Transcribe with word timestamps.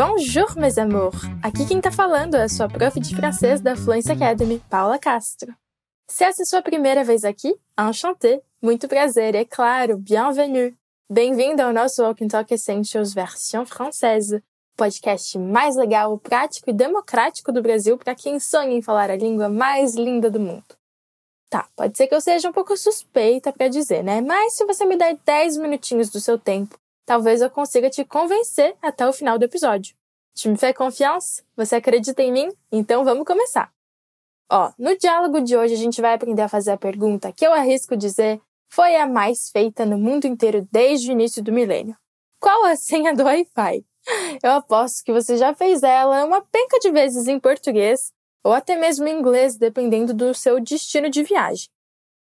Bonjour, 0.00 0.54
mes 0.56 0.78
amours! 0.78 1.22
Aqui 1.42 1.66
quem 1.66 1.80
tá 1.80 1.90
falando 1.90 2.36
é 2.36 2.44
a 2.44 2.48
sua 2.48 2.68
prof 2.68 3.00
de 3.00 3.16
francês 3.16 3.60
da 3.60 3.74
Fluency 3.74 4.12
Academy, 4.12 4.62
Paula 4.70 4.96
Castro. 4.96 5.52
Se 6.08 6.22
essa 6.22 6.42
é 6.42 6.44
sua 6.44 6.62
primeira 6.62 7.02
vez 7.02 7.24
aqui, 7.24 7.52
enchanté, 7.76 8.40
muito 8.62 8.86
prazer, 8.86 9.34
é 9.34 9.44
claro, 9.44 9.98
bienvenue! 9.98 10.72
Bem-vindo 11.10 11.62
ao 11.62 11.72
nosso 11.72 12.00
Walking 12.00 12.28
Talk 12.28 12.54
Essentials 12.54 13.12
versão 13.12 13.66
française, 13.66 14.40
podcast 14.76 15.36
mais 15.36 15.74
legal, 15.74 16.16
prático 16.16 16.70
e 16.70 16.72
democrático 16.72 17.50
do 17.50 17.60
Brasil 17.60 17.98
para 17.98 18.14
quem 18.14 18.38
sonha 18.38 18.76
em 18.76 18.82
falar 18.82 19.10
a 19.10 19.16
língua 19.16 19.48
mais 19.48 19.96
linda 19.96 20.30
do 20.30 20.38
mundo. 20.38 20.76
Tá, 21.50 21.66
pode 21.74 21.96
ser 21.96 22.06
que 22.06 22.14
eu 22.14 22.20
seja 22.20 22.48
um 22.48 22.52
pouco 22.52 22.76
suspeita 22.76 23.52
para 23.52 23.66
dizer, 23.66 24.04
né? 24.04 24.20
Mas 24.20 24.52
se 24.52 24.64
você 24.64 24.84
me 24.84 24.96
der 24.96 25.18
10 25.26 25.56
minutinhos 25.56 26.08
do 26.08 26.20
seu 26.20 26.38
tempo, 26.38 26.78
talvez 27.08 27.40
eu 27.40 27.48
consiga 27.48 27.88
te 27.88 28.04
convencer 28.04 28.76
até 28.82 29.08
o 29.08 29.14
final 29.14 29.38
do 29.38 29.44
episódio. 29.46 29.96
Tu 30.38 30.50
me 30.50 30.58
faz 30.58 30.76
confiança? 30.76 31.42
Você 31.56 31.76
acredita 31.76 32.22
em 32.22 32.30
mim? 32.30 32.52
Então 32.70 33.02
vamos 33.02 33.26
começar. 33.26 33.72
Ó, 34.52 34.70
no 34.78 34.94
diálogo 34.94 35.40
de 35.40 35.56
hoje 35.56 35.72
a 35.72 35.78
gente 35.78 36.02
vai 36.02 36.12
aprender 36.12 36.42
a 36.42 36.50
fazer 36.50 36.72
a 36.72 36.76
pergunta 36.76 37.32
que 37.32 37.46
eu 37.46 37.52
arrisco 37.54 37.96
dizer 37.96 38.38
foi 38.68 38.94
a 38.96 39.06
mais 39.06 39.48
feita 39.48 39.86
no 39.86 39.96
mundo 39.96 40.26
inteiro 40.26 40.68
desde 40.70 41.08
o 41.08 41.12
início 41.12 41.42
do 41.42 41.50
milênio. 41.50 41.96
Qual 42.38 42.66
a 42.66 42.76
senha 42.76 43.16
do 43.16 43.24
Wi-Fi? 43.24 43.86
Eu 44.42 44.52
aposto 44.52 45.02
que 45.02 45.12
você 45.12 45.38
já 45.38 45.54
fez 45.54 45.82
ela 45.82 46.26
uma 46.26 46.42
penca 46.42 46.78
de 46.78 46.90
vezes 46.90 47.26
em 47.26 47.40
português 47.40 48.12
ou 48.44 48.52
até 48.52 48.76
mesmo 48.76 49.08
em 49.08 49.18
inglês, 49.18 49.56
dependendo 49.56 50.12
do 50.12 50.34
seu 50.34 50.60
destino 50.60 51.08
de 51.08 51.22
viagem. 51.22 51.70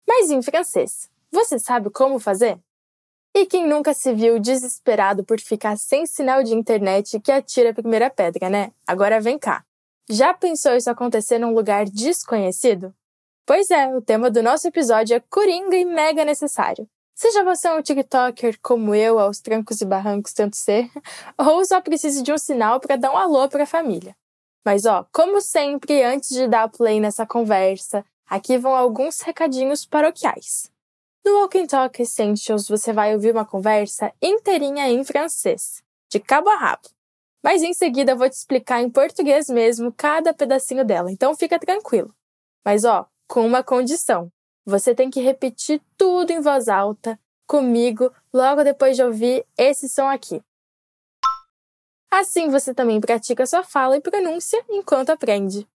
Mas 0.08 0.32
em 0.32 0.42
francês, 0.42 1.12
você 1.32 1.60
sabe 1.60 1.92
como 1.92 2.18
fazer? 2.18 2.60
E 3.36 3.48
quem 3.48 3.68
nunca 3.68 3.96
se 3.96 4.14
viu 4.14 4.40
desesperado 4.40 5.24
por 5.24 5.40
ficar 5.40 5.76
sem 5.76 6.06
sinal 6.06 6.44
de 6.44 6.54
internet 6.54 7.20
que 7.20 7.32
atira 7.32 7.72
a 7.72 7.74
primeira 7.74 8.10
pedra, 8.10 8.48
né? 8.48 8.72
Agora 8.86 9.20
vem 9.20 9.40
cá. 9.40 9.66
Já 10.08 10.34
pensou 10.34 10.76
isso 10.76 10.90
acontecer 10.90 11.40
num 11.40 11.54
lugar 11.54 11.86
desconhecido? 11.86 12.94
Pois 13.46 13.72
é, 13.72 13.88
o 13.96 14.02
tema 14.02 14.30
do 14.30 14.44
nosso 14.44 14.68
episódio 14.68 15.16
é 15.16 15.20
coringa 15.20 15.76
e 15.76 15.84
mega 15.84 16.24
necessário. 16.24 16.88
Seja 17.16 17.44
você 17.44 17.70
um 17.72 17.82
TikToker 17.82 18.58
como 18.62 18.94
eu, 18.94 19.18
aos 19.20 19.40
trancos 19.40 19.82
e 19.82 19.86
barrancos 19.86 20.34
tanto 20.34 20.56
ser, 20.56 20.90
ou 21.38 21.66
só 21.66 21.82
precise 21.82 22.22
de 22.22 22.32
um 22.32 22.38
sinal 22.38 22.80
para 22.80 22.96
dar 22.96 23.12
um 23.12 23.18
alô 23.18 23.50
para 23.50 23.64
a 23.64 23.68
família. 23.68 24.16
Mas 24.64 24.86
ó, 24.86 25.06
como 25.12 25.42
sempre, 25.42 26.04
antes 26.04 26.30
de 26.30 26.48
dar 26.48 26.70
play 26.70 27.00
nessa 27.00 27.26
conversa, 27.26 28.06
aqui 28.30 28.58
vão 28.58 28.76
alguns 28.76 29.22
recadinhos 29.22 29.86
paroquiais. 29.86 30.72
No 31.26 31.40
Walking 31.40 31.68
Talk 31.68 32.02
Essentials 32.02 32.68
você 32.68 32.92
vai 32.92 33.14
ouvir 33.14 33.32
uma 33.32 33.46
conversa 33.46 34.12
inteirinha 34.22 34.90
em 34.90 35.06
francês, 35.06 35.82
de 36.10 36.20
cabo 36.20 36.50
a 36.50 36.56
rabo. 36.58 36.90
Mas 37.42 37.62
em 37.62 37.74
seguida 37.74 38.12
eu 38.12 38.18
vou 38.18 38.30
te 38.30 38.34
explicar 38.34 38.82
em 38.82 38.90
português 38.90 39.48
mesmo 39.48 39.94
cada 39.94 40.34
pedacinho 40.34 40.84
dela, 40.84 41.10
então 41.10 41.34
fica 41.34 41.58
tranquilo. 41.58 42.14
Mas 42.66 42.84
ó, 42.84 43.08
com 43.28 43.46
uma 43.46 43.64
condição. 43.64 44.30
Você 44.66 44.94
tem 44.94 45.10
que 45.10 45.22
repetir 45.22 45.82
tudo 45.98 46.32
em 46.32 46.42
voz 46.42 46.68
alta, 46.68 47.20
comigo, 47.48 48.12
logo 48.34 48.64
depois 48.64 48.96
de 48.96 49.04
ouvir 49.04 49.46
esse 49.58 49.88
som 49.88 50.08
aqui. 50.08 50.42
Assim 52.12 52.50
você 52.50 52.74
também 52.74 53.02
pratica 53.02 53.46
sua 53.46 53.64
fala 53.64 53.98
e 53.98 54.02
pronúncia 54.02 54.64
enquanto 54.70 55.10
aprende. 55.10 55.68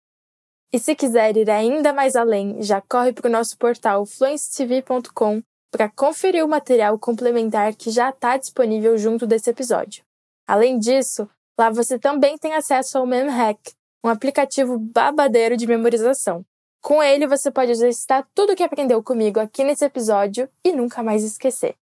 E 0.72 0.80
se 0.80 0.96
quiser 0.96 1.38
ir 1.38 1.50
ainda 1.50 1.94
mais 1.94 2.16
além, 2.16 2.62
já 2.62 2.82
corre 2.82 3.14
para 3.14 3.28
o 3.28 3.32
nosso 3.32 3.58
portal 3.58 4.06
fluencetv.com 4.06 5.42
para 5.72 5.90
conferir 5.90 6.44
o 6.44 6.48
material 6.48 6.98
complementar 7.00 7.74
que 7.76 7.90
já 7.90 8.10
está 8.10 8.38
disponível 8.38 8.98
junto 8.98 9.26
desse 9.26 9.50
episódio. 9.50 10.04
Além 10.48 10.78
disso, 10.80 11.30
lá 11.58 11.70
você 11.70 11.98
também 12.00 12.38
tem 12.38 12.54
acesso 12.54 12.98
ao 12.98 13.06
MemHack, 13.06 13.74
um 14.04 14.10
aplicativo 14.10 14.78
babadeiro 14.78 15.58
de 15.58 15.68
memorização, 15.68 16.46
com 16.88 17.04
ele, 17.04 17.28
você 17.28 17.52
pode 17.52 17.72
exercitar 17.72 18.26
tudo 18.34 18.54
o 18.54 18.56
que 18.56 18.64
aprendeu 18.64 19.04
comigo 19.04 19.42
aqui 19.42 19.62
nesse 19.64 19.84
episódio 19.84 20.50
e 20.64 20.72
nunca 20.72 21.04
mais 21.04 21.22
esquecer. 21.22 21.76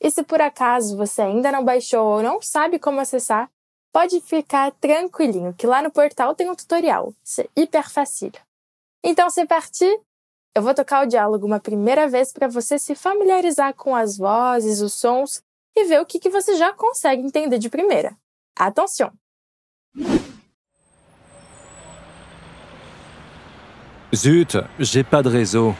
E 0.00 0.10
se 0.10 0.22
por 0.22 0.40
acaso 0.40 0.96
você 0.96 1.20
ainda 1.20 1.52
não 1.52 1.62
baixou 1.62 2.06
ou 2.06 2.22
não 2.22 2.40
sabe 2.40 2.78
como 2.78 2.98
acessar, 2.98 3.50
pode 3.98 4.20
ficar 4.20 4.70
tranquilinho, 4.80 5.52
que 5.52 5.66
lá 5.66 5.82
no 5.82 5.90
portal 5.90 6.32
tem 6.32 6.48
um 6.48 6.54
tutorial. 6.54 7.12
Isso 7.24 7.40
é 7.40 7.48
hiper 7.56 7.90
fácil. 7.90 8.30
Então, 9.02 9.28
se 9.28 9.44
partir, 9.44 9.92
eu 10.54 10.62
vou 10.62 10.72
tocar 10.72 11.04
o 11.04 11.08
diálogo 11.08 11.44
uma 11.44 11.58
primeira 11.58 12.08
vez 12.08 12.32
para 12.32 12.46
você 12.46 12.78
se 12.78 12.94
familiarizar 12.94 13.74
com 13.74 13.96
as 13.96 14.16
vozes, 14.16 14.80
os 14.80 14.92
sons 14.92 15.42
e 15.76 15.84
ver 15.86 16.00
o 16.00 16.06
que, 16.06 16.20
que 16.20 16.30
você 16.30 16.54
já 16.54 16.72
consegue 16.72 17.22
entender 17.22 17.58
de 17.58 17.68
primeira. 17.68 18.16
Atenção! 18.56 19.10
Zut, 24.14 24.58
j'ai 24.78 25.02
pas 25.02 25.22
de 25.24 25.28
réseau. 25.28 25.74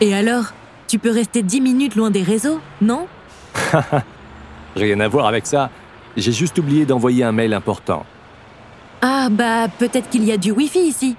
Et 0.00 0.12
alors 0.12 0.52
Tu 0.88 0.98
peux 0.98 1.12
rester 1.12 1.44
10 1.44 1.60
minutes 1.60 1.94
loin 1.94 2.10
des 2.10 2.24
réseaux, 2.24 2.60
non 2.80 3.06
Rien 4.74 4.98
à 4.98 5.06
voir 5.06 5.26
avec 5.26 5.46
ça. 5.46 5.70
J'ai 6.16 6.32
juste 6.32 6.58
oublié 6.58 6.84
d'envoyer 6.84 7.24
un 7.24 7.32
mail 7.32 7.54
important. 7.54 8.04
Ah 9.00 9.28
bah 9.30 9.68
peut-être 9.78 10.10
qu'il 10.10 10.24
y 10.24 10.32
a 10.32 10.36
du 10.36 10.52
Wi-Fi 10.52 10.80
ici. 10.80 11.16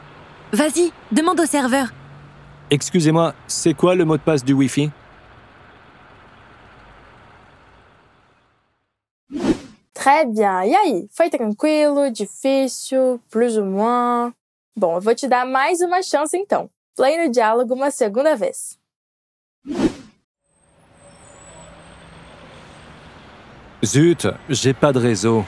Vas-y, 0.52 0.92
demande 1.12 1.40
au 1.40 1.46
serveur. 1.46 1.88
Excusez-moi, 2.70 3.34
c'est 3.48 3.74
quoi 3.74 3.96
le 3.96 4.06
mot 4.06 4.18
de 4.18 4.22
passe 4.22 4.44
du 4.44 4.54
Wi-Fi? 4.54 4.92
Très 9.94 10.26
bien. 10.26 10.64
E 10.64 10.76
aí, 10.76 11.08
foi 11.12 11.30
tranquilo, 11.30 12.10
difícil, 12.12 13.20
plus 13.30 13.58
ou 13.58 13.66
moins? 13.66 14.34
Bom, 14.76 14.96
eu 14.98 15.02
vou 15.02 15.16
te 15.16 15.28
dar 15.28 15.46
mais 15.46 15.82
uma 15.82 16.02
chance 16.02 16.36
então. 16.36 16.70
Play 16.96 17.26
no 17.26 17.32
diálogo 17.32 17.74
uma 17.74 17.90
segunda 17.90 18.36
vez. 18.36 18.78
Zut, 23.84 24.28
j'ai 24.50 24.74
pas 24.74 24.94
de 24.94 25.00
réseau. 25.00 25.46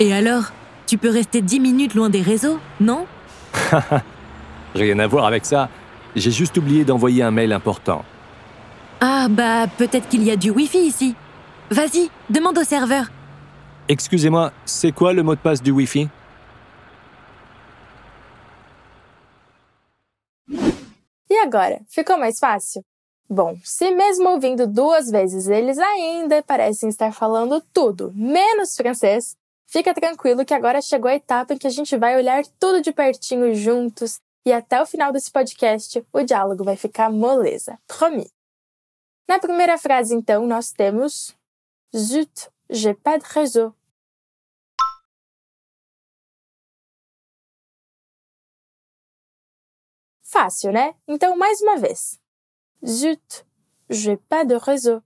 Et 0.00 0.12
alors 0.12 0.52
Tu 0.86 0.98
peux 0.98 1.10
rester 1.10 1.42
10 1.42 1.60
minutes 1.60 1.94
loin 1.94 2.08
des 2.08 2.22
réseaux, 2.22 2.60
non? 2.80 3.06
Rien 4.74 4.98
à 5.00 5.06
voir 5.06 5.26
avec 5.26 5.44
ça. 5.44 5.68
J'ai 6.14 6.30
juste 6.30 6.56
oublié 6.56 6.84
d'envoyer 6.84 7.22
un 7.22 7.30
mail 7.32 7.52
important. 7.52 8.04
Ah 9.00 9.26
bah 9.28 9.66
peut-être 9.66 10.08
qu'il 10.08 10.22
y 10.22 10.30
a 10.30 10.36
du 10.36 10.50
Wi-Fi 10.50 10.78
ici. 10.78 11.14
Vas-y, 11.70 12.08
demande 12.30 12.56
au 12.58 12.64
serveur. 12.64 13.06
Excusez-moi, 13.88 14.52
c'est 14.64 14.92
quoi 14.92 15.12
le 15.12 15.22
mot 15.22 15.34
de 15.34 15.40
passe 15.40 15.62
du 15.62 15.72
Wi-Fi? 15.72 16.08
E 21.28 21.38
agora, 21.44 21.78
ficou 21.88 22.16
mais 22.18 22.38
fácil? 22.38 22.82
Bom, 23.28 23.58
se 23.64 23.90
mesmo 23.90 24.28
ouvindo 24.30 24.68
duas 24.68 25.10
vezes 25.10 25.48
eles 25.48 25.78
ainda 25.78 26.42
parecem 26.44 26.88
estar 26.88 27.12
falando 27.12 27.60
tudo, 27.72 28.12
menos 28.14 28.76
francês, 28.76 29.36
fica 29.66 29.92
tranquilo 29.92 30.44
que 30.44 30.54
agora 30.54 30.80
chegou 30.80 31.10
a 31.10 31.14
etapa 31.16 31.52
em 31.52 31.58
que 31.58 31.66
a 31.66 31.70
gente 31.70 31.96
vai 31.96 32.16
olhar 32.16 32.44
tudo 32.58 32.80
de 32.80 32.92
pertinho 32.92 33.52
juntos 33.52 34.20
e 34.44 34.52
até 34.52 34.80
o 34.80 34.86
final 34.86 35.12
desse 35.12 35.30
podcast 35.30 36.06
o 36.12 36.22
diálogo 36.22 36.62
vai 36.62 36.76
ficar 36.76 37.10
moleza. 37.10 37.76
Promis! 37.88 38.32
Na 39.28 39.40
primeira 39.40 39.76
frase, 39.76 40.14
então, 40.14 40.46
nós 40.46 40.70
temos 40.70 41.36
Zut, 41.96 42.48
j'ai 42.70 42.94
pas 42.94 43.18
de 43.18 43.26
réseau. 43.28 43.74
Fácil, 50.22 50.70
né? 50.70 50.94
Então, 51.08 51.36
mais 51.36 51.60
uma 51.60 51.76
vez. 51.76 52.20
Zut, 52.84 53.44
j'ai 53.88 54.16
pas 54.16 54.44
de 54.44 54.54
réseau. 54.56 55.02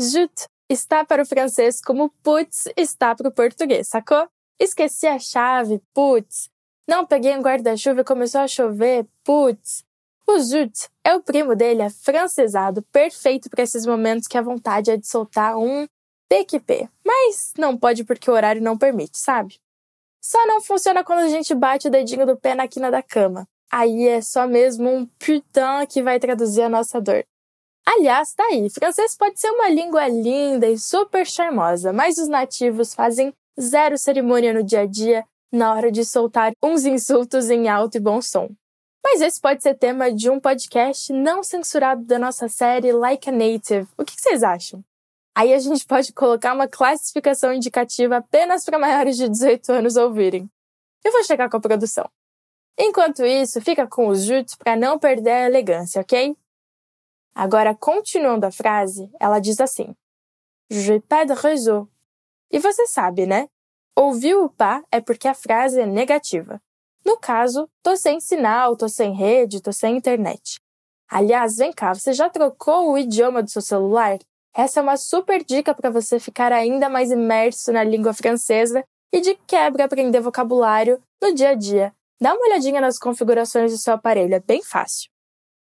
Zut 0.00 0.46
está 0.68 1.04
para 1.04 1.22
o 1.22 1.26
francês 1.26 1.80
como 1.80 2.10
putz 2.22 2.66
está 2.76 3.14
para 3.14 3.28
o 3.28 3.32
português, 3.32 3.88
sacou? 3.88 4.28
Esqueci 4.58 5.06
a 5.06 5.18
chave, 5.18 5.80
putz. 5.94 6.50
Não 6.88 7.06
peguei 7.06 7.36
um 7.36 7.42
guarda-chuva 7.42 8.00
e 8.00 8.04
começou 8.04 8.40
a 8.40 8.48
chover, 8.48 9.06
putz. 9.24 9.84
O 10.26 10.38
zut 10.38 10.88
é 11.04 11.14
o 11.14 11.22
primo 11.22 11.54
dele 11.54 11.82
afrancesado, 11.82 12.82
perfeito 12.92 13.50
para 13.50 13.62
esses 13.62 13.84
momentos 13.86 14.28
que 14.28 14.38
a 14.38 14.42
vontade 14.42 14.90
é 14.90 14.96
de 14.96 15.06
soltar 15.06 15.56
um 15.56 15.86
PQP, 16.28 16.88
mas 17.04 17.52
não 17.58 17.76
pode 17.76 18.04
porque 18.04 18.30
o 18.30 18.34
horário 18.34 18.62
não 18.62 18.78
permite, 18.78 19.18
sabe? 19.18 19.60
Só 20.22 20.46
não 20.46 20.60
funciona 20.60 21.02
quando 21.02 21.20
a 21.20 21.28
gente 21.28 21.52
bate 21.52 21.88
o 21.88 21.90
dedinho 21.90 22.24
do 22.24 22.36
pé 22.36 22.54
na 22.54 22.68
quina 22.68 22.90
da 22.90 23.02
cama. 23.02 23.46
Aí 23.70 24.06
é 24.06 24.20
só 24.20 24.46
mesmo 24.46 24.88
um 24.88 25.04
putain 25.04 25.84
que 25.88 26.02
vai 26.02 26.20
traduzir 26.20 26.62
a 26.62 26.68
nossa 26.68 27.00
dor. 27.00 27.24
Aliás, 27.84 28.32
tá 28.32 28.44
aí, 28.44 28.70
francês 28.70 29.16
pode 29.16 29.40
ser 29.40 29.50
uma 29.50 29.68
língua 29.68 30.06
linda 30.06 30.68
e 30.68 30.78
super 30.78 31.26
charmosa, 31.26 31.92
mas 31.92 32.16
os 32.18 32.28
nativos 32.28 32.94
fazem 32.94 33.34
zero 33.60 33.98
cerimônia 33.98 34.52
no 34.52 34.62
dia 34.62 34.82
a 34.82 34.86
dia 34.86 35.24
na 35.50 35.74
hora 35.74 35.90
de 35.90 36.04
soltar 36.04 36.52
uns 36.62 36.84
insultos 36.84 37.50
em 37.50 37.68
alto 37.68 37.96
e 37.96 38.00
bom 38.00 38.22
som. 38.22 38.48
Mas 39.04 39.20
esse 39.20 39.40
pode 39.40 39.62
ser 39.62 39.74
tema 39.74 40.12
de 40.12 40.30
um 40.30 40.38
podcast 40.38 41.12
não 41.12 41.42
censurado 41.42 42.04
da 42.04 42.20
nossa 42.20 42.48
série 42.48 42.92
Like 42.92 43.28
a 43.28 43.32
Native. 43.32 43.88
O 43.98 44.04
que 44.04 44.14
vocês 44.16 44.44
acham? 44.44 44.84
Aí 45.34 45.54
a 45.54 45.58
gente 45.58 45.86
pode 45.86 46.12
colocar 46.12 46.52
uma 46.52 46.68
classificação 46.68 47.52
indicativa 47.52 48.18
apenas 48.18 48.64
para 48.64 48.78
maiores 48.78 49.16
de 49.16 49.28
18 49.28 49.72
anos 49.72 49.96
ouvirem. 49.96 50.50
Eu 51.02 51.12
vou 51.12 51.24
checar 51.24 51.48
com 51.50 51.56
a 51.56 51.60
produção. 51.60 52.08
Enquanto 52.78 53.24
isso, 53.24 53.60
fica 53.60 53.86
com 53.86 54.08
os 54.08 54.24
jutes 54.24 54.54
para 54.54 54.76
não 54.76 54.98
perder 54.98 55.30
a 55.30 55.46
elegância, 55.46 56.00
ok? 56.00 56.36
Agora, 57.34 57.74
continuando 57.74 58.46
a 58.46 58.52
frase, 58.52 59.10
ela 59.18 59.38
diz 59.38 59.60
assim: 59.60 59.94
Je 60.70 61.00
pas 61.00 61.26
de 61.26 61.34
réseau. 61.34 61.88
E 62.50 62.58
você 62.58 62.86
sabe, 62.86 63.26
né? 63.26 63.48
Ouvir 63.96 64.34
o 64.34 64.48
pas 64.48 64.82
é 64.90 65.00
porque 65.00 65.28
a 65.28 65.34
frase 65.34 65.80
é 65.80 65.86
negativa. 65.86 66.60
No 67.04 67.16
caso, 67.16 67.68
tô 67.82 67.96
sem 67.96 68.20
sinal, 68.20 68.76
tô 68.76 68.88
sem 68.88 69.12
rede, 69.14 69.60
tô 69.60 69.72
sem 69.72 69.96
internet. 69.96 70.60
Aliás, 71.08 71.56
vem 71.56 71.72
cá, 71.72 71.94
você 71.94 72.12
já 72.12 72.30
trocou 72.30 72.90
o 72.90 72.98
idioma 72.98 73.42
do 73.42 73.50
seu 73.50 73.60
celular? 73.60 74.18
Essa 74.54 74.80
é 74.80 74.82
uma 74.82 74.98
super 74.98 75.42
dica 75.42 75.74
para 75.74 75.88
você 75.90 76.20
ficar 76.20 76.52
ainda 76.52 76.88
mais 76.88 77.10
imerso 77.10 77.72
na 77.72 77.82
língua 77.82 78.12
francesa 78.12 78.84
e 79.10 79.20
de 79.20 79.34
quebra 79.46 79.86
aprender 79.86 80.20
vocabulário 80.20 81.02
no 81.22 81.34
dia 81.34 81.50
a 81.50 81.54
dia. 81.54 81.94
Dá 82.20 82.34
uma 82.34 82.46
olhadinha 82.46 82.80
nas 82.80 82.98
configurações 82.98 83.72
do 83.72 83.78
seu 83.78 83.94
aparelho, 83.94 84.34
é 84.34 84.40
bem 84.40 84.62
fácil. 84.62 85.10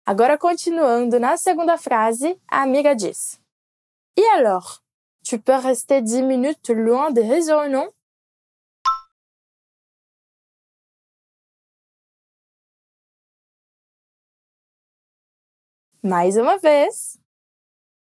Agora, 0.06 0.38
continuando 0.38 1.20
na 1.20 1.36
segunda 1.36 1.76
frase, 1.76 2.40
a 2.48 2.62
amiga 2.62 2.94
diz: 2.94 3.38
E 4.16 4.24
alors? 4.28 4.80
Tu 5.22 5.38
peux 5.38 5.60
rester 5.60 6.00
10 6.00 6.22
minutes 6.22 6.70
loin 6.70 7.12
des 7.12 7.22
réseaux, 7.22 7.68
non? 7.68 7.92
Mais 16.02 16.36
uma 16.38 16.56
vez. 16.58 17.20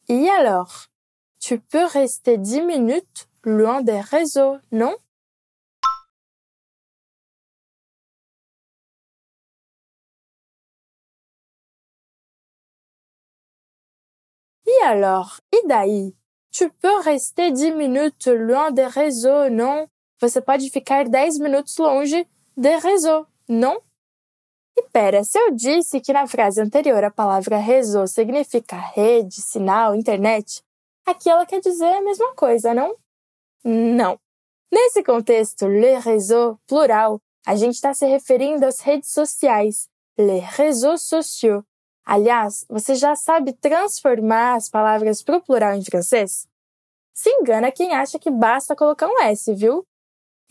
Et 0.09 0.29
alors? 0.29 0.87
Tu 1.39 1.59
peux 1.59 1.85
rester 1.85 2.37
10 2.37 2.61
minutes 2.61 3.27
loin 3.43 3.81
des 3.81 4.01
réseaux, 4.01 4.57
non? 4.71 4.95
Et 14.65 14.85
alors? 14.85 15.39
E 15.53 15.67
daí? 15.67 16.15
Tu 16.51 16.69
peux 16.69 16.99
rester 17.01 17.51
10 17.51 17.71
minutes 17.71 18.27
loin 18.27 18.71
des 18.71 18.85
réseaux, 18.85 19.49
non? 19.49 19.87
Você 20.19 20.41
pode 20.41 20.61
ficar 20.61 21.05
10 21.05 21.39
minutos 21.39 21.83
longe 21.83 22.15
des 22.57 22.75
réseaux, 22.75 23.25
non? 23.49 23.77
E 24.75 24.83
pera, 24.83 25.23
se 25.23 25.37
eu 25.37 25.51
disse 25.51 26.01
que 26.01 26.11
na 26.11 26.25
frase 26.25 26.59
anterior 26.61 27.03
a 27.03 27.11
palavra 27.11 27.57
réseau 27.57 28.07
significa 28.07 28.75
rede, 28.75 29.41
sinal, 29.41 29.95
internet, 29.95 30.63
aqui 31.05 31.29
ela 31.29 31.45
quer 31.45 31.59
dizer 31.59 31.85
a 31.85 32.01
mesma 32.01 32.33
coisa, 32.33 32.73
não? 32.73 32.95
Não. 33.63 34.19
Nesse 34.71 35.03
contexto, 35.03 35.67
le 35.67 35.99
réseau, 35.99 36.57
plural, 36.67 37.21
a 37.45 37.55
gente 37.55 37.75
está 37.75 37.93
se 37.93 38.07
referindo 38.07 38.65
às 38.65 38.79
redes 38.79 39.11
sociais, 39.11 39.87
les 40.17 40.43
réseaux 40.43 40.97
sociaux. 40.97 41.63
Aliás, 42.05 42.65
você 42.67 42.95
já 42.95 43.15
sabe 43.15 43.53
transformar 43.53 44.55
as 44.55 44.69
palavras 44.69 45.21
para 45.21 45.37
o 45.37 45.41
plural 45.41 45.75
em 45.75 45.83
francês? 45.83 46.47
Se 47.13 47.29
engana 47.29 47.71
quem 47.71 47.93
acha 47.93 48.17
que 48.17 48.31
basta 48.31 48.75
colocar 48.75 49.07
um 49.07 49.21
S, 49.21 49.53
viu? 49.53 49.85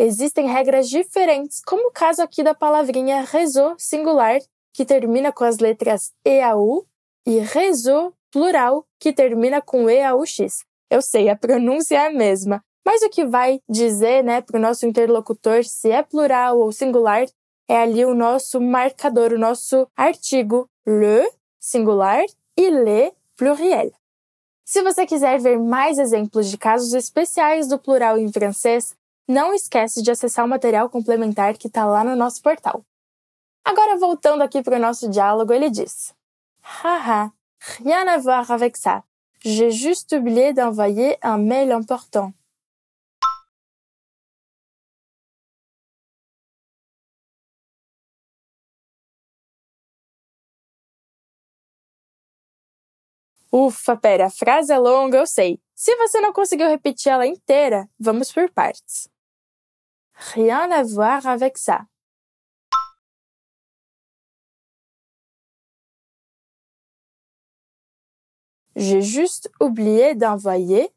Existem 0.04 0.48
regras 0.48 0.88
diferentes, 0.88 1.62
como 1.64 1.86
o 1.86 1.92
caso 1.92 2.22
aqui 2.22 2.42
da 2.42 2.52
palavrinha 2.52 3.22
réseau 3.22 3.76
singular, 3.78 4.40
que 4.74 4.84
termina 4.84 5.30
com 5.30 5.44
as 5.44 5.58
letras 5.58 6.12
EAU, 6.24 6.84
e 7.24 7.38
réseau 7.38 8.12
plural, 8.32 8.84
que 8.98 9.12
termina 9.12 9.62
com 9.62 9.88
EAUX. 9.88 10.64
Eu 10.90 11.00
sei, 11.00 11.28
a 11.28 11.36
pronúncia 11.36 11.94
é 11.94 12.06
a 12.08 12.12
mesma, 12.12 12.64
mas 12.84 13.00
o 13.02 13.10
que 13.10 13.24
vai 13.24 13.60
dizer 13.68 14.24
né, 14.24 14.40
para 14.40 14.58
o 14.58 14.60
nosso 14.60 14.84
interlocutor 14.86 15.62
se 15.62 15.92
é 15.92 16.02
plural 16.02 16.58
ou 16.58 16.72
singular 16.72 17.24
é 17.68 17.76
ali 17.76 18.04
o 18.04 18.12
nosso 18.12 18.60
marcador, 18.60 19.32
o 19.32 19.38
nosso 19.38 19.86
artigo 19.96 20.68
le, 20.84 21.30
singular, 21.60 22.24
e 22.56 22.70
le, 22.70 23.12
pluriel. 23.36 23.92
Se 24.64 24.82
você 24.82 25.06
quiser 25.06 25.38
ver 25.38 25.60
mais 25.60 25.96
exemplos 25.96 26.50
de 26.50 26.58
casos 26.58 26.92
especiais 26.92 27.68
do 27.68 27.78
plural 27.78 28.18
em 28.18 28.32
francês, 28.32 28.96
não 29.28 29.54
esquece 29.54 30.02
de 30.02 30.10
acessar 30.10 30.44
o 30.44 30.48
material 30.48 30.90
complementar 30.90 31.56
que 31.56 31.68
está 31.68 31.84
lá 31.84 32.04
no 32.04 32.16
nosso 32.16 32.42
portal. 32.42 32.84
Agora, 33.64 33.96
voltando 33.96 34.42
aqui 34.42 34.62
para 34.62 34.76
o 34.76 34.80
nosso 34.80 35.08
diálogo, 35.08 35.52
ele 35.52 35.70
diz: 35.70 36.14
Haha, 36.62 37.32
rien 37.78 38.08
à 38.08 38.18
voir 38.18 38.50
avec 38.50 38.76
ça. 38.76 39.02
J'ai 39.44 39.70
juste 39.70 40.12
oublié 40.14 40.52
d'envoyer 40.52 41.18
un 41.22 41.38
mail 41.38 41.72
important. 41.72 42.32
Ufa, 53.52 53.96
pera, 53.96 54.26
a 54.26 54.30
frase 54.30 54.72
é 54.72 54.78
longa, 54.78 55.18
eu 55.18 55.26
sei. 55.26 55.60
Se 55.74 55.94
você 55.96 56.20
não 56.20 56.32
conseguiu 56.32 56.68
repetir 56.68 57.12
ela 57.12 57.26
inteira, 57.26 57.88
vamos 57.98 58.32
por 58.32 58.50
partes. 58.50 59.08
Rien 60.14 60.72
à 60.72 60.82
voir 60.82 61.26
avec 61.26 61.58
ça. 61.58 61.86
J'ai 68.74 69.02
juste 69.02 69.50
oublié 69.60 70.14
d'envoyer 70.14 70.90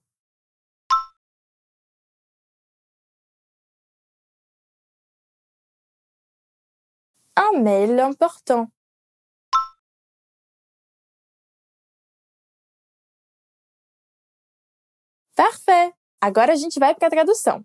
un 7.36 7.60
mail 7.62 8.00
important. 8.00 8.70
Parfait! 15.36 15.94
Agora 16.22 16.54
a 16.54 16.56
gente 16.56 16.80
vai 16.80 16.96
para 16.96 17.08
a 17.08 17.12
tradução. 17.12 17.64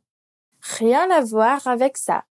Rien 0.60 1.10
à 1.10 1.20
voir 1.20 1.66
avec 1.66 1.96
ça. 1.96 2.24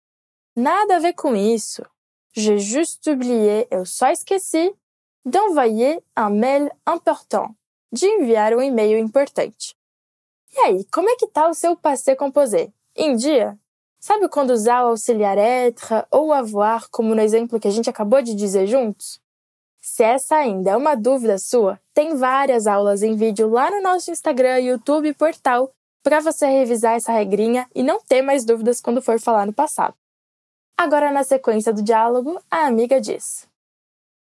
Nada 0.57 0.97
a 0.97 0.99
ver 0.99 1.13
com 1.13 1.37
isso. 1.37 1.85
J'ai 2.33 2.59
juste 2.59 3.09
oublié, 3.11 3.69
eu 3.71 3.85
só 3.85 4.11
esqueci, 4.11 4.75
d'envoyer 5.25 6.03
un 6.17 6.31
mail 6.31 6.71
important. 6.87 7.55
De 7.93 8.07
enviar 8.07 8.55
um 8.55 8.63
e-mail 8.63 8.99
importante. 8.99 9.77
E 10.55 10.59
aí, 10.61 10.85
como 10.87 11.09
é 11.11 11.17
que 11.17 11.27
tá 11.27 11.49
o 11.49 11.55
seu 11.55 11.77
passé 11.77 12.17
composé? 12.17 12.73
Em 12.95 13.15
dia? 13.15 13.59
Sabe 14.01 14.29
quando 14.29 14.51
usar 14.51 14.85
o 14.85 14.89
auxiliar 14.89 15.37
être 15.37 16.07
ou 16.11 16.33
avoir, 16.33 16.89
como 16.89 17.15
no 17.15 17.21
exemplo 17.21 17.61
que 17.61 17.69
a 17.69 17.71
gente 17.71 17.91
acabou 17.91 18.23
de 18.23 18.35
dizer 18.35 18.67
juntos? 18.67 19.21
Se 19.97 20.03
essa 20.03 20.37
ainda 20.37 20.73
é 20.73 20.77
uma 20.77 20.95
dúvida 20.95 21.39
sua, 21.39 21.81
tem 21.95 22.17
várias 22.17 22.67
aulas 22.67 23.03
em 23.03 23.17
vídeo 23.17 23.49
lá 23.49 23.71
no 23.71 23.81
nosso 23.81 24.11
Instagram, 24.11 24.59
YouTube 24.59 25.09
e 25.09 25.15
portal 25.15 25.73
para 26.03 26.21
você 26.21 26.45
revisar 26.45 26.97
essa 26.97 27.13
regrinha 27.13 27.67
e 27.75 27.83
não 27.83 27.99
ter 27.99 28.21
mais 28.21 28.45
dúvidas 28.45 28.79
quando 28.79 29.01
for 29.01 29.19
falar 29.19 29.47
no 29.47 29.55
passado. 29.55 29.95
Agora, 30.77 31.11
na 31.11 31.25
sequência 31.25 31.73
do 31.73 31.83
diálogo, 31.83 32.39
a 32.51 32.67
amiga 32.67 33.01
diz: 33.01 33.49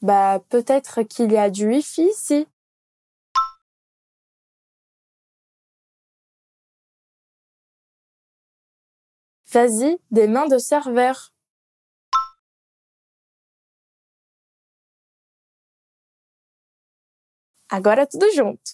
Bah, 0.02 0.40
peut-être 0.48 1.04
qu'il 1.04 1.30
y 1.30 1.38
a 1.38 1.48
du 1.48 1.68
wifi 1.68 2.02
ici. 2.02 2.48
Vas-y, 9.46 10.00
des 10.10 10.26
mains 10.26 10.48
de 10.48 10.58
serveur. 10.58 11.30
Agora 17.70 18.04
tudo 18.04 18.28
junto. 18.34 18.72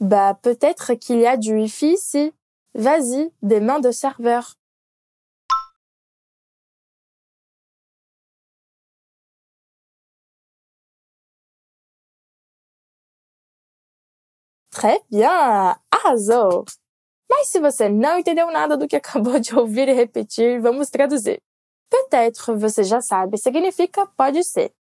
Bah, 0.00 0.34
peut-être 0.42 0.94
qu'il 0.94 1.18
y 1.20 1.26
a 1.26 1.36
du 1.36 1.54
Wi-Fi 1.54 1.94
ici. 1.94 2.32
Vas-y, 2.74 3.32
des 3.42 3.60
mains 3.60 3.80
de 3.80 3.90
serveur. 3.90 4.54
Très 14.70 15.00
bien! 15.10 15.76
Arrasou! 15.90 16.64
Mas 17.30 17.48
se 17.48 17.60
você 17.60 17.88
não 17.88 18.18
entendeu 18.18 18.50
nada 18.50 18.76
do 18.76 18.88
que 18.88 18.96
acabou 18.98 19.38
de 19.40 19.54
ouvir 19.54 19.88
e 19.88 19.92
repetir, 19.92 20.60
vamos 20.60 20.90
traduzir. 20.90 21.42
Peut-être, 21.90 22.54
você 22.56 22.84
já 22.84 23.00
sabe, 23.00 23.38
significa 23.38 24.06
pode 24.16 24.44
ser. 24.44 24.72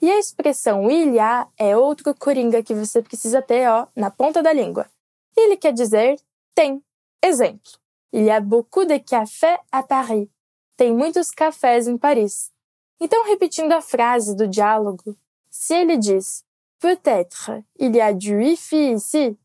E 0.00 0.10
a 0.10 0.18
expressão 0.18 0.90
il 0.90 1.14
y 1.14 1.18
a 1.18 1.46
é 1.58 1.76
outro 1.76 2.14
coringa 2.14 2.62
que 2.62 2.74
você 2.74 3.02
precisa 3.02 3.42
ter, 3.42 3.68
ó, 3.68 3.86
na 3.94 4.10
ponta 4.10 4.42
da 4.42 4.52
língua. 4.52 4.90
Ele 5.36 5.56
quer 5.56 5.72
dizer 5.72 6.20
tem. 6.54 6.82
Exemplo: 7.22 7.72
Il 8.12 8.24
y 8.24 8.30
a 8.30 8.40
beaucoup 8.40 8.86
de 8.86 8.98
cafés 8.98 9.58
à 9.70 9.82
Paris. 9.82 10.28
Tem 10.76 10.94
muitos 10.94 11.30
cafés 11.30 11.86
em 11.86 11.98
Paris. 11.98 12.50
Então, 12.98 13.26
repetindo 13.26 13.72
a 13.72 13.82
frase 13.82 14.34
do 14.34 14.48
diálogo, 14.48 15.16
se 15.50 15.74
ele 15.74 15.98
diz 15.98 16.44
Peut-être 16.80 17.62
il 17.78 17.94
y 17.94 18.00
a 18.00 18.10
du 18.10 18.36
Wi-Fi 18.36 18.94
ici, 18.94 19.38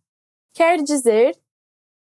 quer 0.54 0.82
dizer 0.82 1.38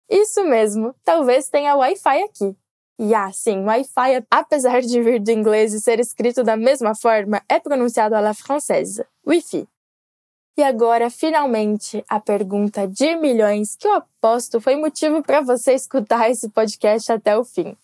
isso 0.07 0.43
mesmo, 0.45 0.93
talvez 1.03 1.49
tenha 1.49 1.75
Wi-Fi 1.75 2.21
aqui. 2.21 2.55
E 2.99 3.13
ah, 3.13 3.31
sim, 3.31 3.63
Wi-Fi, 3.63 4.25
apesar 4.29 4.81
de 4.81 5.01
vir 5.01 5.19
do 5.19 5.29
inglês 5.29 5.71
e 5.73 5.79
ser 5.79 5.99
escrito 5.99 6.43
da 6.43 6.57
mesma 6.57 6.95
forma, 6.95 7.43
é 7.47 7.59
pronunciado 7.59 8.15
à 8.15 8.19
la 8.19 8.33
française, 8.33 9.05
Wi-Fi. 9.25 9.67
E 10.57 10.63
agora, 10.63 11.11
finalmente, 11.11 12.03
a 12.09 12.19
pergunta 12.19 12.87
de 12.87 13.15
milhões 13.15 13.75
que 13.75 13.87
eu 13.87 13.93
aposto 13.93 14.59
foi 14.59 14.75
motivo 14.75 15.21
para 15.21 15.41
você 15.41 15.73
escutar 15.73 16.31
esse 16.31 16.49
podcast 16.49 17.11
até 17.11 17.37
o 17.37 17.43
fim. 17.43 17.77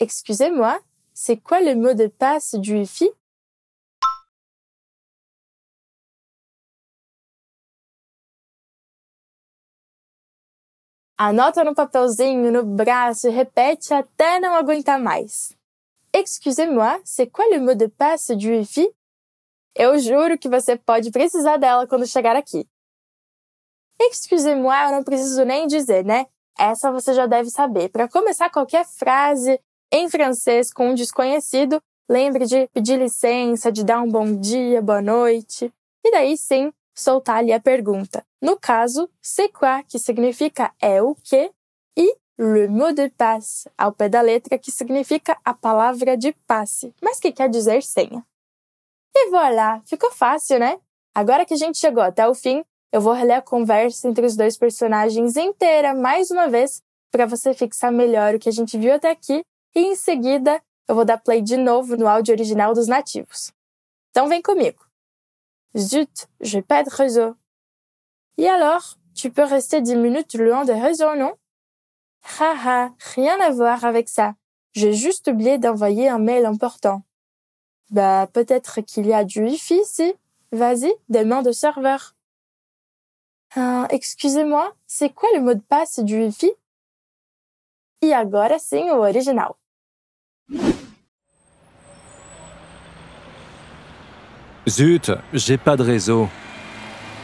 Excusez-moi, 0.00 0.80
c'est 1.12 1.36
quoi 1.36 1.60
le 1.60 1.74
mot 1.74 1.94
de 1.94 2.08
passe 2.08 2.58
du 2.58 2.72
Wi-Fi? 2.72 3.10
Anota 11.24 11.62
no 11.62 11.72
papelzinho, 11.72 12.50
no 12.50 12.64
braço 12.64 13.28
e 13.28 13.30
repete 13.30 13.94
até 13.94 14.40
não 14.40 14.56
aguentar 14.56 14.98
mais. 14.98 15.56
Excusez-moi, 16.12 17.00
c'est 17.04 17.30
quoi 17.30 17.48
le 17.48 17.60
mot 17.60 17.76
de 17.76 17.86
passe 17.86 18.34
du 18.34 18.48
Wi-Fi? 18.48 18.92
Eu 19.72 20.00
juro 20.00 20.36
que 20.36 20.48
você 20.48 20.76
pode 20.76 21.12
precisar 21.12 21.58
dela 21.58 21.86
quando 21.86 22.08
chegar 22.08 22.34
aqui. 22.34 22.66
Excusez-moi, 24.00 24.86
eu 24.86 24.90
não 24.90 25.04
preciso 25.04 25.44
nem 25.44 25.68
dizer, 25.68 26.04
né? 26.04 26.26
Essa 26.58 26.90
você 26.90 27.14
já 27.14 27.26
deve 27.26 27.50
saber. 27.50 27.88
Para 27.90 28.08
começar 28.08 28.50
qualquer 28.50 28.84
frase 28.84 29.60
em 29.92 30.10
francês 30.10 30.72
com 30.72 30.88
um 30.88 30.94
desconhecido, 30.96 31.80
lembre 32.10 32.46
de 32.46 32.66
pedir 32.74 32.98
licença, 32.98 33.70
de 33.70 33.84
dar 33.84 34.02
um 34.02 34.10
bom 34.10 34.40
dia, 34.40 34.82
boa 34.82 35.00
noite. 35.00 35.72
E 36.04 36.10
daí 36.10 36.36
sim, 36.36 36.72
soltar 36.94 37.38
ali 37.38 37.52
a 37.52 37.60
pergunta. 37.60 38.24
No 38.40 38.56
caso, 38.56 39.08
c'est 39.20 39.52
quoi, 39.52 39.82
que 39.84 39.98
significa 39.98 40.72
é 40.80 41.02
o 41.02 41.14
que, 41.14 41.50
e 41.96 42.16
le 42.38 42.68
mot 42.68 42.92
de 42.92 43.08
passe, 43.10 43.70
ao 43.76 43.92
pé 43.92 44.08
da 44.08 44.20
letra, 44.20 44.58
que 44.58 44.70
significa 44.70 45.38
a 45.44 45.54
palavra 45.54 46.16
de 46.16 46.32
passe, 46.46 46.94
mas 47.00 47.20
que 47.20 47.32
quer 47.32 47.48
dizer 47.48 47.82
senha. 47.82 48.24
E 49.14 49.30
voilà, 49.30 49.80
ficou 49.84 50.10
fácil, 50.10 50.58
né? 50.58 50.80
Agora 51.14 51.44
que 51.44 51.54
a 51.54 51.56
gente 51.56 51.78
chegou 51.78 52.02
até 52.02 52.26
o 52.26 52.34
fim, 52.34 52.64
eu 52.90 53.00
vou 53.00 53.12
reler 53.12 53.36
a 53.36 53.42
conversa 53.42 54.08
entre 54.08 54.24
os 54.24 54.36
dois 54.36 54.56
personagens 54.56 55.36
inteira 55.36 55.94
mais 55.94 56.30
uma 56.30 56.48
vez 56.48 56.82
para 57.10 57.26
você 57.26 57.52
fixar 57.54 57.92
melhor 57.92 58.34
o 58.34 58.38
que 58.38 58.48
a 58.48 58.52
gente 58.52 58.78
viu 58.78 58.94
até 58.94 59.10
aqui 59.10 59.42
e 59.74 59.80
em 59.80 59.94
seguida 59.94 60.62
eu 60.88 60.94
vou 60.94 61.04
dar 61.04 61.18
play 61.18 61.40
de 61.42 61.56
novo 61.56 61.96
no 61.96 62.08
áudio 62.08 62.34
original 62.34 62.74
dos 62.74 62.86
nativos. 62.88 63.52
Então 64.10 64.28
vem 64.28 64.42
comigo. 64.42 64.91
Zut, 65.76 66.28
j'ai 66.40 66.62
pas 66.62 66.82
de 66.82 66.90
réseau. 66.90 67.34
Et 68.38 68.48
alors, 68.48 68.98
tu 69.14 69.30
peux 69.30 69.44
rester 69.44 69.80
dix 69.80 69.96
minutes 69.96 70.34
loin 70.34 70.64
des 70.64 70.74
réseaux, 70.74 71.14
non? 71.16 71.34
Haha, 72.38 72.92
rien 73.14 73.40
à 73.40 73.50
voir 73.50 73.84
avec 73.84 74.08
ça. 74.08 74.34
J'ai 74.72 74.92
juste 74.92 75.28
oublié 75.28 75.58
d'envoyer 75.58 76.08
un 76.08 76.18
mail 76.18 76.46
important. 76.46 77.02
Bah, 77.90 78.26
peut-être 78.32 78.80
qu'il 78.80 79.06
y 79.06 79.12
a 79.12 79.24
du 79.24 79.42
Wi-Fi 79.42 79.80
ici. 79.80 80.14
Vas-y, 80.50 80.92
demande 81.08 81.48
au 81.48 81.52
serveur. 81.52 82.14
Ah, 83.54 83.86
excusez-moi, 83.90 84.74
c'est 84.86 85.12
quoi 85.14 85.28
le 85.34 85.42
mot 85.42 85.54
de 85.54 85.60
passe 85.60 86.00
du 86.00 86.18
Wi-Fi? 86.18 86.52
Agora 88.02 88.56
original. 88.98 89.52
Zut, 94.68 95.10
j'ai 95.32 95.58
pas 95.58 95.76
de 95.76 95.82
réseau. 95.82 96.28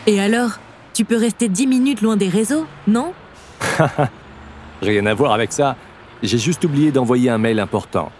Et 0.07 0.21
alors 0.21 0.59
Tu 0.93 1.05
peux 1.05 1.17
rester 1.17 1.49
10 1.49 1.67
minutes 1.69 2.01
loin 2.03 2.17
des 2.17 2.29
réseaux, 2.29 2.67
non 2.89 3.15
Rien 4.83 5.07
à 5.07 5.15
voir 5.15 5.33
avec 5.33 5.53
ça. 5.53 5.77
J'ai 6.25 6.39
juste 6.39 6.65
oublié 6.65 6.91
d'envoyer 6.91 7.31
un 7.31 7.39
mail 7.39 7.61
important. 7.61 8.11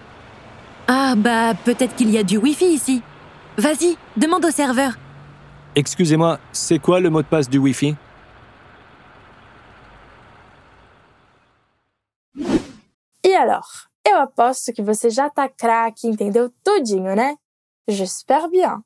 Ah 0.87 1.15
bah 1.17 1.55
peut-être 1.65 1.97
qu'il 1.97 2.11
y 2.11 2.19
a 2.19 2.23
du 2.23 2.37
Wi-Fi 2.39 2.67
ici. 2.67 3.03
Vas-y, 3.57 3.97
demande 4.17 4.45
au 4.45 4.51
serveur. 4.53 4.93
Excusez-moi, 5.75 6.39
c'est 6.53 6.79
quoi 6.79 7.01
le 7.01 7.11
mot 7.11 7.21
de 7.21 7.27
passe 7.27 7.49
du 7.51 7.59
Wi-Fi? 7.59 7.97
E 13.25 13.35
alors? 13.35 13.89
Eu 14.07 14.17
aposto 14.17 14.73
que 14.73 14.83
você 14.83 15.11
já 15.11 15.29
tá 15.29 15.49
craque 15.49 16.07
entendeu 16.07 16.51
tudinho, 16.65 17.15
né? 17.15 17.37
J'espère 17.89 18.49
bien. 18.49 18.83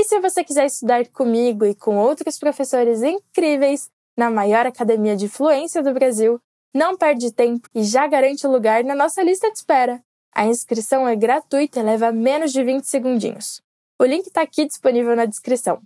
E 0.00 0.04
se 0.04 0.18
você 0.18 0.42
quiser 0.42 0.64
estudar 0.64 1.06
comigo 1.08 1.66
e 1.66 1.74
com 1.74 1.98
outros 1.98 2.38
professores 2.38 3.02
incríveis 3.02 3.90
na 4.16 4.30
maior 4.30 4.66
academia 4.66 5.14
de 5.14 5.28
fluência 5.28 5.82
do 5.82 5.92
Brasil, 5.92 6.40
não 6.74 6.96
perde 6.96 7.30
tempo 7.30 7.68
e 7.74 7.84
já 7.84 8.06
garante 8.06 8.46
o 8.46 8.50
lugar 8.50 8.82
na 8.82 8.94
nossa 8.94 9.22
lista 9.22 9.50
de 9.50 9.58
espera. 9.58 10.02
A 10.34 10.46
inscrição 10.46 11.06
é 11.06 11.14
gratuita 11.14 11.80
e 11.80 11.82
leva 11.82 12.10
menos 12.12 12.50
de 12.50 12.64
20 12.64 12.84
segundinhos. 12.84 13.60
O 14.00 14.06
link 14.06 14.26
está 14.26 14.40
aqui 14.40 14.64
disponível 14.64 15.14
na 15.14 15.26
descrição. 15.26 15.82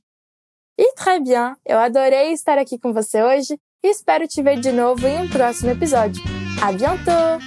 E 0.79 0.93
très 0.93 1.21
bien, 1.21 1.57
eu 1.67 1.77
adorei 1.77 2.31
estar 2.33 2.57
aqui 2.57 2.79
com 2.79 2.93
você 2.93 3.21
hoje 3.21 3.59
e 3.83 3.89
espero 3.89 4.29
te 4.29 4.41
ver 4.41 4.61
de 4.61 4.71
novo 4.71 5.05
em 5.09 5.23
um 5.23 5.29
próximo 5.29 5.73
episódio. 5.73 6.23
À 6.63 6.71
bientôt! 6.71 7.41